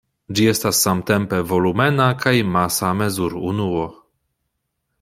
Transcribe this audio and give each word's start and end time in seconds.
Ĝi 0.37 0.45
estas 0.51 0.77
samtempe 0.85 1.41
volumena 1.51 2.07
kaj 2.23 2.33
masa 2.55 2.91
mezurunuo. 3.03 3.85